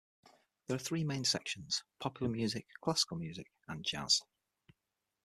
[0.65, 4.23] There are three main sections- popular music, classical music, and jazz.